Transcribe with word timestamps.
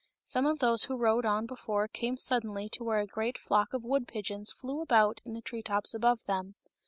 Some 0.23 0.47
of 0.47 0.57
those 0.57 0.85
who 0.85 0.95
rode 0.97 1.27
on 1.27 1.45
before 1.45 1.87
came 1.87 2.17
suddenly 2.17 2.67
to 2.69 2.83
where 2.83 3.01
a 3.01 3.05
great 3.05 3.37
flock 3.37 3.71
of 3.71 3.83
wood 3.83 4.07
pigeons 4.07 4.51
flew 4.51 4.81
about 4.81 5.21
in 5.25 5.35
the 5.35 5.41
tree 5.43 5.61
tops 5.61 5.93
above 5.93 6.25
them. 6.25 6.55